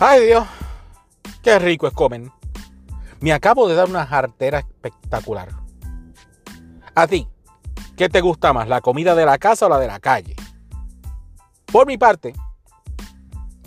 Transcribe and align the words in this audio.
Ay 0.00 0.26
Dios, 0.26 0.44
qué 1.42 1.58
rico 1.58 1.86
es 1.86 1.92
comer. 1.92 2.22
Me 3.20 3.32
acabo 3.32 3.68
de 3.68 3.74
dar 3.74 3.88
una 3.88 4.04
jartera 4.04 4.58
espectacular. 4.58 5.48
A 6.94 7.06
ti, 7.06 7.28
¿qué 7.96 8.08
te 8.08 8.20
gusta 8.20 8.52
más, 8.52 8.68
la 8.68 8.80
comida 8.80 9.14
de 9.14 9.24
la 9.24 9.38
casa 9.38 9.66
o 9.66 9.68
la 9.68 9.78
de 9.78 9.86
la 9.86 10.00
calle? 10.00 10.34
Por 11.66 11.86
mi 11.86 11.96
parte, 11.96 12.34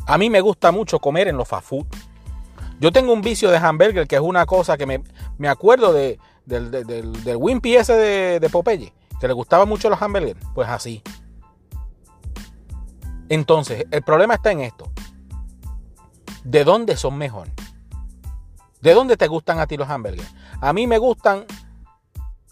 a 0.05 0.17
mí 0.17 0.29
me 0.29 0.41
gusta 0.41 0.71
mucho 0.71 0.99
comer 0.99 1.27
en 1.27 1.37
los 1.37 1.47
fast 1.47 1.67
food. 1.67 1.85
Yo 2.79 2.91
tengo 2.91 3.13
un 3.13 3.21
vicio 3.21 3.49
de 3.49 3.57
hamburger 3.57 4.05
que 4.07 4.15
es 4.15 4.21
una 4.21 4.45
cosa 4.45 4.77
que 4.77 4.85
me, 4.85 5.03
me 5.37 5.47
acuerdo 5.47 5.93
de, 5.93 6.19
del, 6.45 6.71
del, 6.71 7.23
del, 7.23 7.37
Wimpy 7.37 7.75
ese 7.75 7.93
de, 7.93 8.49
Popeye, 8.49 8.93
que 9.19 9.27
le 9.27 9.33
gustaba 9.33 9.65
mucho 9.65 9.89
los 9.89 10.01
hamburgers. 10.01 10.39
Pues 10.53 10.69
así. 10.69 11.01
Entonces, 13.29 13.85
el 13.91 14.01
problema 14.03 14.35
está 14.35 14.51
en 14.51 14.61
esto. 14.61 14.91
¿De 16.47 16.63
dónde 16.63 16.95
son 16.95 17.17
mejor? 17.17 17.49
¿De 18.79 18.93
dónde 18.93 19.17
te 19.17 19.27
gustan 19.27 19.59
a 19.59 19.67
ti 19.67 19.75
los 19.75 19.89
hamburgues? 19.89 20.33
A 20.61 20.71
mí 20.71 20.87
me 20.87 20.97
gustan 20.97 21.45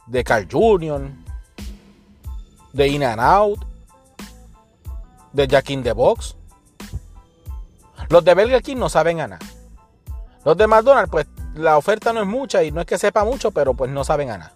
de 0.06 0.22
Carl 0.22 0.50
Jr., 0.52 1.12
de 2.74 2.88
In 2.90 3.06
and 3.06 3.22
Out, 3.22 3.60
de 5.32 5.48
Jack 5.48 5.70
in 5.70 5.82
the 5.82 5.94
Box. 5.94 6.36
Los 8.10 8.26
de 8.26 8.34
Burger 8.34 8.62
King 8.62 8.76
no 8.76 8.90
saben 8.90 9.22
a 9.22 9.30
nada. 9.30 9.46
Los 10.44 10.58
de 10.58 10.68
McDonald's, 10.68 11.10
pues 11.10 11.28
la 11.54 11.78
oferta 11.78 12.12
no 12.12 12.20
es 12.20 12.28
mucha 12.28 12.66
y 12.66 12.74
no 12.74 12.82
es 12.82 12.88
que 12.88 12.98
sepa 12.98 13.24
mucho, 13.24 13.52
pero 13.52 13.76
pues 13.76 13.90
no 13.90 14.04
saben 14.04 14.30
a 14.30 14.38
nada. 14.38 14.54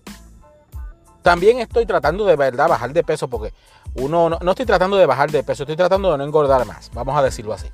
También 1.21 1.59
estoy 1.59 1.85
tratando 1.85 2.25
de 2.25 2.35
verdad 2.35 2.67
bajar 2.67 2.91
de 2.91 3.05
peso 3.05 3.29
porque 3.29 3.53
uno 3.93 4.29
no, 4.29 4.37
no, 4.41 4.51
estoy 4.51 4.65
tratando 4.65 4.97
de 4.97 5.05
bajar 5.05 5.31
de 5.31 5.43
peso, 5.43 5.63
estoy 5.63 5.77
tratando 5.77 6.11
de 6.11 6.17
no 6.17 6.25
engordar 6.25 6.65
más, 6.65 6.91
vamos 6.93 7.17
a 7.17 7.23
decirlo 7.23 7.53
así. 7.53 7.69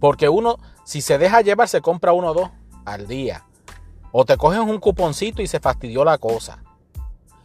Porque 0.00 0.28
uno, 0.28 0.58
si 0.84 1.00
se 1.00 1.18
deja 1.18 1.40
llevar, 1.40 1.68
se 1.68 1.80
compra 1.80 2.12
uno 2.12 2.28
o 2.28 2.34
dos 2.34 2.50
al 2.84 3.06
día. 3.06 3.44
O 4.12 4.24
te 4.24 4.36
coges 4.36 4.60
un 4.60 4.78
cuponcito 4.78 5.42
y 5.42 5.46
se 5.46 5.60
fastidió 5.60 6.04
la 6.04 6.18
cosa. 6.18 6.62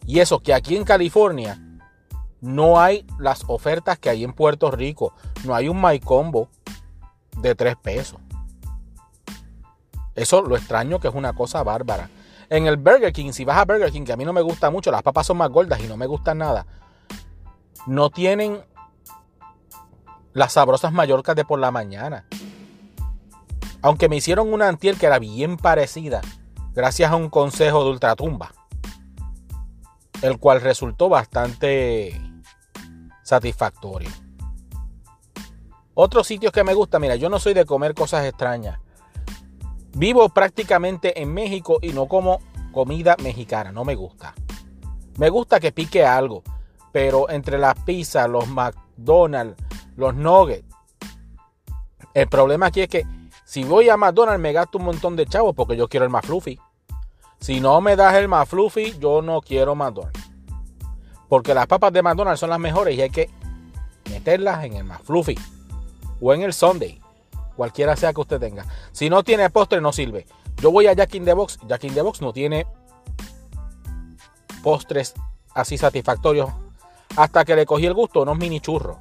Y 0.06 0.20
eso 0.20 0.40
que 0.40 0.54
aquí 0.54 0.76
en 0.76 0.84
California 0.84 1.60
no 2.40 2.80
hay 2.80 3.06
las 3.20 3.44
ofertas 3.48 4.00
que 4.00 4.10
hay 4.10 4.24
en 4.24 4.34
Puerto 4.34 4.72
Rico. 4.72 5.14
No 5.46 5.56
hay 5.56 5.70
un 5.70 5.82
My 5.82 6.00
Combo 6.00 6.50
de 7.38 7.56
3 7.56 7.76
pesos. 7.78 8.20
Eso 10.16 10.42
lo 10.42 10.58
extraño 10.58 11.00
que 11.00 11.08
es 11.08 11.16
una 11.16 11.34
cosa 11.34 11.64
bárbara. 11.64 12.10
En 12.50 12.68
el 12.68 12.78
Burger 12.78 13.14
King, 13.14 13.32
si 13.32 13.46
vas 13.46 13.58
a 13.58 13.66
Burger 13.66 13.92
King, 13.92 14.04
que 14.04 14.12
a 14.12 14.18
mí 14.18 14.26
no 14.26 14.34
me 14.34 14.42
gusta 14.42 14.70
mucho, 14.70 14.92
las 14.92 15.04
papas 15.04 15.26
son 15.26 15.38
más 15.38 15.50
gordas 15.50 15.80
y 15.80 15.88
no 15.88 15.96
me 15.96 16.06
gustan 16.06 16.40
nada, 16.40 16.66
no 17.88 18.10
tienen 18.10 18.62
las 20.34 20.54
sabrosas 20.54 20.92
mallorcas 20.92 21.36
de 21.36 21.46
por 21.46 21.60
la 21.60 21.72
mañana. 21.72 22.26
Aunque 23.82 24.10
me 24.10 24.18
hicieron 24.18 24.54
una 24.54 24.68
antier 24.68 24.96
que 24.96 25.08
era 25.08 25.20
bien 25.20 25.58
parecida, 25.58 26.22
gracias 26.74 27.12
a 27.12 27.16
un 27.16 27.30
consejo 27.30 27.84
de 27.84 27.92
Ultratumba, 27.92 28.52
el 30.22 30.38
cual 30.38 30.62
resultó 30.62 31.10
bastante 31.10 32.22
satisfactorio. 33.24 34.10
Otros 35.94 36.28
sitios 36.28 36.52
que 36.52 36.64
me 36.64 36.74
gusta, 36.74 37.00
mira, 37.00 37.16
yo 37.16 37.30
no 37.30 37.40
soy 37.40 37.54
de 37.54 37.66
comer 37.66 37.94
cosas 37.94 38.26
extrañas. 38.26 38.80
Vivo 39.94 40.30
prácticamente 40.30 41.22
en 41.22 41.34
México 41.34 41.80
y 41.82 41.90
no 41.90 42.08
como 42.08 42.40
comida 42.72 43.16
mexicana, 43.22 43.72
no 43.72 43.84
me 43.84 43.96
gusta. 43.96 44.34
Me 45.18 45.30
gusta 45.30 45.60
que 45.60 45.72
pique 45.72 46.06
algo, 46.06 46.44
pero 46.92 47.30
entre 47.30 47.58
las 47.58 47.76
pizzas, 47.84 48.30
los 48.30 48.48
McDonald's, 48.48 49.62
los 49.98 50.16
nuggets, 50.16 50.66
el 52.14 52.28
problema 52.28 52.68
aquí 52.68 52.82
es 52.82 52.88
que 52.88 53.06
si 53.52 53.66
voy 53.66 53.90
a 53.90 53.98
McDonald's 53.98 54.40
me 54.40 54.54
gasto 54.54 54.78
un 54.78 54.86
montón 54.86 55.18
de 55.18 55.26
chavos 55.26 55.54
porque 55.54 55.76
yo 55.76 55.90
quiero 55.90 56.06
el 56.06 56.10
más 56.10 56.26
fluffy. 56.26 56.58
Si 57.42 57.60
no 57.60 57.82
me 57.82 57.98
das 57.98 58.16
el 58.16 58.30
más 58.30 58.48
fluffy, 58.48 58.98
yo 58.98 59.22
no 59.22 59.42
quiero 59.42 59.76
McDonald's. 59.76 60.32
Porque 61.28 61.54
las 61.54 61.68
papas 61.68 61.92
de 61.92 62.02
McDonald's 62.02 62.40
son 62.40 62.50
las 62.50 62.60
mejores 62.60 62.98
y 62.98 63.02
hay 63.02 63.10
que 63.10 63.30
meterlas 64.10 64.64
en 64.64 64.78
el 64.78 64.86
más 64.86 65.02
fluffy 65.02 65.38
o 66.22 66.34
en 66.34 66.44
el 66.44 66.54
Sunday. 66.54 67.02
Cualquiera 67.58 67.98
sea 67.98 68.14
que 68.14 68.22
usted 68.22 68.40
tenga. 68.40 68.66
Si 68.94 69.10
no 69.10 69.22
tiene 69.22 69.50
postre, 69.50 69.82
no 69.82 69.92
sirve. 69.92 70.26
Yo 70.62 70.72
voy 70.72 70.88
a 70.88 70.94
Jack 70.94 71.14
in 71.16 71.26
the 71.26 71.34
Box. 71.34 71.60
Jack 71.68 71.84
in 71.84 71.94
the 71.94 72.02
Box 72.02 72.22
no 72.22 72.32
tiene 72.32 72.66
postres 74.64 75.14
así 75.54 75.78
satisfactorios. 75.78 76.50
Hasta 77.18 77.44
que 77.44 77.58
le 77.58 77.66
cogí 77.66 77.86
el 77.86 77.94
gusto, 77.96 78.22
unos 78.22 78.38
mini 78.38 78.62
churros. 78.62 78.96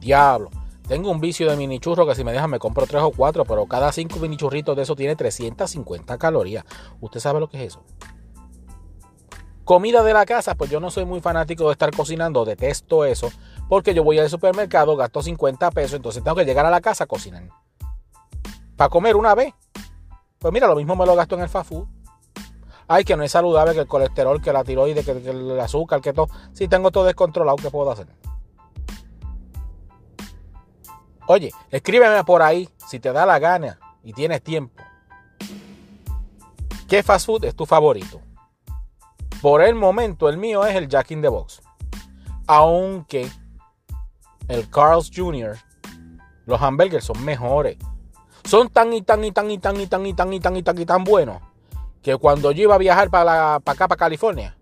Diablo. 0.00 0.50
Tengo 0.88 1.10
un 1.10 1.20
vicio 1.20 1.50
de 1.50 1.56
mini 1.58 1.80
churros 1.80 2.08
que 2.08 2.14
si 2.14 2.24
me 2.24 2.32
dejan 2.32 2.48
me 2.48 2.58
compro 2.58 2.86
tres 2.86 3.02
o 3.02 3.10
cuatro, 3.10 3.44
pero 3.44 3.66
cada 3.66 3.92
cinco 3.92 4.18
mini 4.20 4.38
churritos 4.38 4.74
de 4.74 4.84
eso 4.84 4.96
tiene 4.96 5.16
350 5.16 6.16
calorías. 6.16 6.64
¿Usted 7.02 7.20
sabe 7.20 7.40
lo 7.40 7.48
que 7.50 7.58
es 7.58 7.74
eso? 7.74 7.84
Comida 9.64 10.02
de 10.02 10.14
la 10.14 10.24
casa, 10.24 10.54
pues 10.54 10.70
yo 10.70 10.80
no 10.80 10.90
soy 10.90 11.04
muy 11.04 11.20
fanático 11.20 11.66
de 11.66 11.72
estar 11.72 11.90
cocinando, 11.94 12.46
detesto 12.46 13.04
eso, 13.04 13.30
porque 13.68 13.92
yo 13.92 14.02
voy 14.02 14.18
al 14.18 14.30
supermercado, 14.30 14.96
gasto 14.96 15.20
50 15.20 15.70
pesos, 15.72 15.92
entonces 15.92 16.24
tengo 16.24 16.38
que 16.38 16.46
llegar 16.46 16.64
a 16.64 16.70
la 16.70 16.80
casa 16.80 17.04
a 17.04 17.06
cocinar. 17.06 17.50
Para 18.74 18.88
comer 18.88 19.14
una 19.14 19.34
vez. 19.34 19.52
Pues 20.38 20.54
mira, 20.54 20.68
lo 20.68 20.76
mismo 20.76 20.96
me 20.96 21.04
lo 21.04 21.14
gasto 21.14 21.34
en 21.34 21.42
el 21.42 21.50
fast. 21.50 21.72
Ay, 22.86 23.04
que 23.04 23.14
no 23.14 23.24
es 23.24 23.32
saludable, 23.32 23.74
que 23.74 23.80
el 23.80 23.88
colesterol, 23.88 24.40
que 24.40 24.54
la 24.54 24.64
tiroides, 24.64 25.04
que, 25.04 25.20
que 25.20 25.30
el 25.30 25.60
azúcar, 25.60 26.00
que 26.00 26.14
todo. 26.14 26.28
Si 26.54 26.66
tengo 26.66 26.90
todo 26.90 27.04
descontrolado, 27.04 27.56
¿qué 27.56 27.70
puedo 27.70 27.90
hacer? 27.90 28.06
Oye, 31.30 31.52
escríbeme 31.70 32.24
por 32.24 32.40
ahí 32.40 32.70
si 32.88 32.98
te 33.00 33.12
da 33.12 33.26
la 33.26 33.38
gana 33.38 33.78
y 34.02 34.14
tienes 34.14 34.42
tiempo. 34.42 34.82
¿Qué 36.88 37.02
fast 37.02 37.26
food 37.26 37.44
es 37.44 37.54
tu 37.54 37.66
favorito? 37.66 38.22
Por 39.42 39.60
el 39.60 39.74
momento, 39.74 40.30
el 40.30 40.38
mío 40.38 40.64
es 40.64 40.74
el 40.74 40.88
Jack 40.88 41.10
in 41.10 41.20
the 41.20 41.28
Box. 41.28 41.60
Aunque 42.46 43.30
el 44.48 44.70
Carl's 44.70 45.10
Jr., 45.14 45.58
los 46.46 46.62
hamburgers 46.62 47.04
son 47.04 47.22
mejores. 47.22 47.76
Son 48.44 48.70
tan 48.70 48.94
y 48.94 49.02
tan 49.02 49.22
y 49.22 49.30
tan 49.30 49.50
y 49.50 49.58
tan 49.58 49.78
y 49.78 49.86
tan 49.86 50.06
y 50.06 50.14
tan 50.14 50.32
y 50.32 50.40
tan 50.40 50.56
y 50.56 50.62
tan 50.62 50.78
y 50.78 50.86
tan 50.86 51.04
buenos 51.04 51.42
que 52.00 52.16
cuando 52.16 52.52
yo 52.52 52.62
iba 52.62 52.76
a 52.76 52.78
viajar 52.78 53.10
para, 53.10 53.60
para 53.60 53.74
acá, 53.74 53.86
para 53.86 53.98
California, 53.98 54.56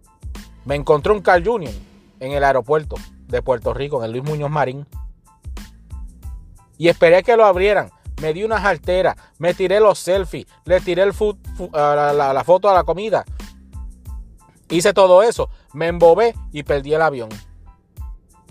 me 0.64 0.74
encontré 0.74 1.12
un 1.12 1.22
Carl 1.22 1.44
Jr. 1.46 1.72
en 2.18 2.32
el 2.32 2.42
aeropuerto 2.42 2.96
de 3.28 3.40
Puerto 3.40 3.72
Rico, 3.72 3.98
en 3.98 4.06
el 4.06 4.10
Luis 4.10 4.24
Muñoz 4.24 4.50
Marín. 4.50 4.84
Y 6.78 6.88
esperé 6.88 7.22
que 7.22 7.36
lo 7.36 7.44
abrieran. 7.44 7.90
Me 8.20 8.32
di 8.32 8.44
una 8.44 8.60
jartera, 8.60 9.16
me 9.38 9.52
tiré 9.52 9.78
los 9.78 9.98
selfies, 9.98 10.46
le 10.64 10.80
tiré 10.80 11.02
el 11.02 11.12
la, 11.72 12.42
foto 12.44 12.70
a 12.70 12.74
la 12.74 12.84
comida. 12.84 13.26
Hice 14.70 14.94
todo 14.94 15.22
eso, 15.22 15.50
me 15.74 15.88
embobé 15.88 16.34
y 16.50 16.62
perdí 16.62 16.94
el 16.94 17.02
avión. 17.02 17.28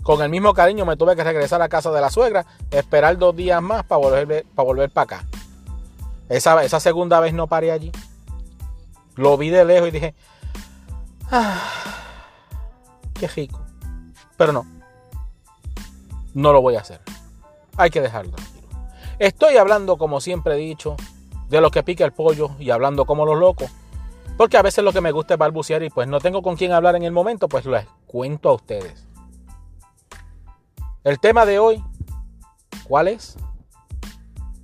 Con 0.04 0.22
el 0.22 0.28
mismo 0.28 0.54
cariño 0.54 0.86
me 0.86 0.96
tuve 0.96 1.16
que 1.16 1.24
regresar 1.24 1.60
a 1.62 1.68
casa 1.68 1.90
de 1.90 2.00
la 2.00 2.10
suegra, 2.10 2.46
esperar 2.70 3.18
dos 3.18 3.34
días 3.34 3.60
más 3.60 3.84
para 3.84 4.00
volver, 4.00 4.46
para 4.54 4.66
volver 4.66 4.92
acá. 4.94 5.24
Esa, 6.28 6.62
esa 6.62 6.78
segunda 6.78 7.18
vez 7.18 7.34
no 7.34 7.48
paré 7.48 7.72
allí. 7.72 7.90
Lo 9.16 9.36
vi 9.36 9.50
de 9.50 9.64
lejos 9.64 9.88
y 9.88 9.90
dije, 9.90 10.14
ah, 11.30 11.60
qué 13.14 13.26
rico. 13.26 13.60
Pero 14.36 14.52
no, 14.52 14.64
no 16.34 16.52
lo 16.52 16.62
voy 16.62 16.76
a 16.76 16.80
hacer. 16.80 17.00
Hay 17.76 17.90
que 17.90 18.00
dejarlo. 18.00 18.32
Estoy 19.18 19.56
hablando, 19.56 19.96
como 19.96 20.20
siempre 20.20 20.54
he 20.54 20.58
dicho, 20.58 20.96
de 21.48 21.60
lo 21.60 21.70
que 21.70 21.82
pica 21.82 22.04
el 22.04 22.12
pollo 22.12 22.50
y 22.58 22.70
hablando 22.70 23.04
como 23.04 23.24
los 23.24 23.38
locos. 23.38 23.70
Porque 24.36 24.58
a 24.58 24.62
veces 24.62 24.84
lo 24.84 24.92
que 24.92 25.00
me 25.00 25.12
gusta 25.12 25.34
es 25.34 25.38
balbucear 25.38 25.82
y 25.82 25.90
pues 25.90 26.08
no 26.08 26.20
tengo 26.20 26.42
con 26.42 26.56
quién 26.56 26.72
hablar 26.72 26.96
en 26.96 27.04
el 27.04 27.12
momento, 27.12 27.48
pues 27.48 27.64
les 27.64 27.86
cuento 28.06 28.50
a 28.50 28.54
ustedes. 28.54 29.06
El 31.04 31.20
tema 31.20 31.46
de 31.46 31.58
hoy, 31.58 31.82
¿cuál 32.84 33.08
es? 33.08 33.36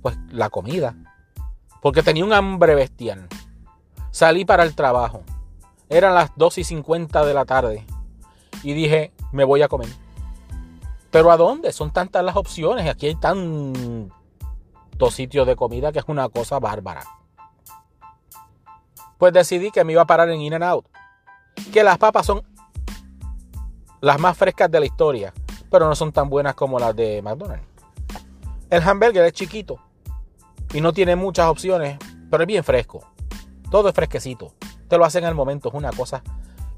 Pues 0.01 0.17
la 0.29 0.49
comida. 0.49 0.95
Porque 1.81 2.03
tenía 2.03 2.25
un 2.25 2.33
hambre 2.33 2.75
bestial. 2.75 3.27
Salí 4.11 4.45
para 4.45 4.63
el 4.63 4.75
trabajo. 4.75 5.23
Eran 5.89 6.13
las 6.13 6.31
2 6.35 6.59
y 6.59 6.63
50 6.63 7.25
de 7.25 7.33
la 7.33 7.45
tarde. 7.45 7.85
Y 8.61 8.73
dije, 8.73 9.11
me 9.31 9.43
voy 9.43 9.61
a 9.63 9.67
comer. 9.67 9.89
Pero 11.13 11.31
¿a 11.31 11.37
dónde? 11.37 11.71
Son 11.71 11.91
tantas 11.91 12.23
las 12.23 12.35
opciones. 12.35 12.89
Aquí 12.89 13.05
hay 13.05 13.13
tantos 13.13 14.09
sitios 15.11 15.45
de 15.45 15.55
comida 15.55 15.91
que 15.91 15.99
es 15.99 16.05
una 16.07 16.27
cosa 16.27 16.59
bárbara. 16.59 17.03
Pues 19.19 19.31
decidí 19.31 19.69
que 19.69 19.83
me 19.83 19.91
iba 19.91 20.01
a 20.01 20.07
parar 20.07 20.27
en 20.29 20.41
In 20.41 20.55
and 20.55 20.63
Out. 20.63 20.87
Que 21.71 21.83
las 21.83 21.99
papas 21.99 22.25
son 22.25 22.41
las 24.01 24.19
más 24.19 24.35
frescas 24.35 24.71
de 24.71 24.79
la 24.79 24.87
historia, 24.87 25.31
pero 25.69 25.87
no 25.87 25.93
son 25.93 26.11
tan 26.11 26.31
buenas 26.31 26.55
como 26.55 26.79
las 26.79 26.95
de 26.95 27.21
McDonald's. 27.21 27.67
El 28.71 28.81
hamburger 28.81 29.23
es 29.23 29.33
chiquito 29.33 29.79
y 30.73 30.81
no 30.81 30.93
tiene 30.93 31.15
muchas 31.15 31.45
opciones, 31.45 31.99
pero 32.31 32.41
es 32.41 32.47
bien 32.47 32.63
fresco. 32.63 33.07
Todo 33.69 33.89
es 33.89 33.93
fresquecito. 33.93 34.55
Te 34.87 34.97
lo 34.97 35.05
hacen 35.05 35.25
al 35.25 35.35
momento, 35.35 35.69
es 35.69 35.75
una 35.75 35.91
cosa, 35.91 36.23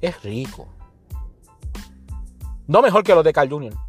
es 0.02 0.22
rico. 0.24 0.68
No 2.68 2.82
mejor 2.82 3.02
que 3.02 3.16
los 3.16 3.24
de 3.24 3.32
Carl 3.32 3.50
Jr., 3.50 3.85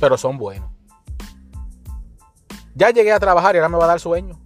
pero 0.00 0.16
son 0.16 0.38
buenos. 0.38 0.70
Ya 2.74 2.90
llegué 2.90 3.12
a 3.12 3.20
trabajar 3.20 3.54
y 3.54 3.58
ahora 3.58 3.68
me 3.68 3.78
va 3.78 3.84
a 3.84 3.88
dar 3.88 4.00
sueño. 4.00 4.38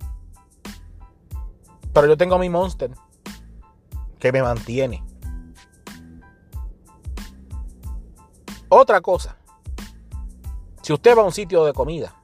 Pero 1.92 2.06
yo 2.06 2.16
tengo 2.16 2.38
mi 2.38 2.48
monster 2.48 2.90
que 4.18 4.32
me 4.32 4.42
mantiene. 4.42 5.04
Otra 8.68 9.00
cosa. 9.02 9.36
Si 10.80 10.92
usted 10.92 11.16
va 11.16 11.22
a 11.22 11.26
un 11.26 11.32
sitio 11.32 11.64
de 11.64 11.72
comida 11.72 12.14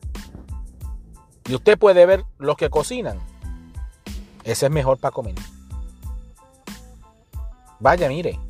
y 1.46 1.54
usted 1.54 1.78
puede 1.78 2.06
ver 2.06 2.24
los 2.38 2.56
que 2.56 2.70
cocinan, 2.70 3.18
ese 4.44 4.66
es 4.66 4.72
mejor 4.72 4.98
para 4.98 5.12
comer. 5.12 5.34
Vaya, 7.80 8.08
mire. 8.08 8.40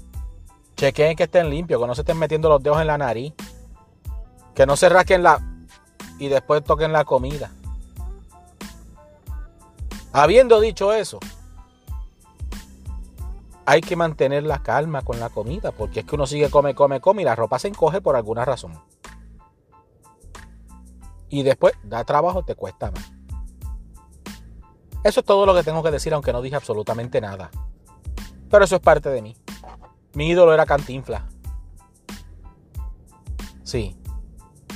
Chequeen 0.76 1.16
que 1.16 1.24
estén 1.24 1.50
limpios, 1.50 1.80
que 1.80 1.86
no 1.88 1.94
se 1.94 2.02
estén 2.02 2.18
metiendo 2.18 2.48
los 2.48 2.62
dedos 2.62 2.80
en 2.80 2.86
la 2.86 2.96
nariz. 2.96 3.34
Que 4.58 4.66
no 4.66 4.74
se 4.74 4.88
rasquen 4.88 5.22
la. 5.22 5.40
y 6.18 6.26
después 6.26 6.64
toquen 6.64 6.92
la 6.92 7.04
comida. 7.04 7.52
Habiendo 10.12 10.58
dicho 10.58 10.92
eso, 10.92 11.20
hay 13.64 13.80
que 13.80 13.94
mantener 13.94 14.42
la 14.42 14.60
calma 14.60 15.02
con 15.02 15.20
la 15.20 15.28
comida, 15.28 15.70
porque 15.70 16.00
es 16.00 16.06
que 16.06 16.16
uno 16.16 16.26
sigue 16.26 16.50
come, 16.50 16.74
come, 16.74 17.00
come 17.00 17.22
y 17.22 17.24
la 17.24 17.36
ropa 17.36 17.60
se 17.60 17.68
encoge 17.68 18.00
por 18.00 18.16
alguna 18.16 18.44
razón. 18.44 18.72
Y 21.28 21.44
después 21.44 21.74
da 21.84 22.02
trabajo, 22.02 22.42
te 22.42 22.56
cuesta 22.56 22.90
más. 22.90 23.12
Eso 25.04 25.20
es 25.20 25.26
todo 25.26 25.46
lo 25.46 25.54
que 25.54 25.62
tengo 25.62 25.84
que 25.84 25.92
decir, 25.92 26.12
aunque 26.14 26.32
no 26.32 26.42
dije 26.42 26.56
absolutamente 26.56 27.20
nada. 27.20 27.52
Pero 28.50 28.64
eso 28.64 28.74
es 28.74 28.82
parte 28.82 29.08
de 29.08 29.22
mí. 29.22 29.36
Mi 30.14 30.30
ídolo 30.30 30.52
era 30.52 30.66
Cantinflas. 30.66 31.22
Sí, 33.62 33.96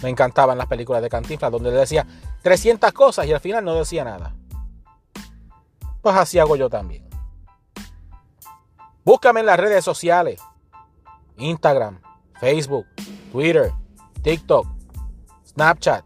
me 0.02 0.08
encantaban 0.08 0.58
las 0.58 0.66
películas 0.66 1.02
de 1.02 1.08
Cantinflas, 1.08 1.52
donde 1.52 1.70
le 1.70 1.78
decía 1.78 2.06
300 2.42 2.92
cosas 2.92 3.26
y 3.26 3.32
al 3.32 3.40
final 3.40 3.64
no 3.64 3.74
decía 3.74 4.04
nada. 4.04 4.34
Pues 6.00 6.16
así 6.16 6.38
hago 6.38 6.56
yo 6.56 6.68
también. 6.68 7.08
Búscame 9.04 9.40
en 9.40 9.46
las 9.46 9.58
redes 9.58 9.84
sociales. 9.84 10.40
Instagram, 11.36 12.00
Facebook, 12.40 12.86
Twitter, 13.30 13.72
TikTok, 14.22 14.66
Snapchat. 15.46 16.04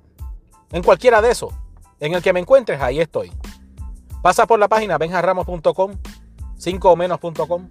En 0.73 0.83
cualquiera 0.83 1.23
de 1.23 1.31
esos. 1.31 1.53
En 2.01 2.15
el 2.15 2.23
que 2.23 2.33
me 2.33 2.41
encuentres, 2.41 2.81
ahí 2.81 3.01
estoy. 3.01 3.33
Pasa 4.23 4.47
por 4.47 4.59
la 4.59 4.69
página 4.69 4.99
benjarramos.com, 4.99 5.93
5 6.57 6.91
o 6.91 6.97
menos.com. 6.97 7.69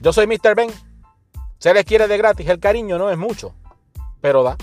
Yo 0.00 0.12
soy 0.12 0.26
Mr. 0.26 0.54
Ben. 0.54 0.70
Se 1.58 1.72
les 1.72 1.84
quiere 1.84 2.06
de 2.06 2.18
gratis. 2.18 2.48
El 2.48 2.60
cariño 2.60 2.98
no 2.98 3.10
es 3.10 3.18
mucho, 3.18 3.54
pero 4.20 4.42
da. 4.42 4.56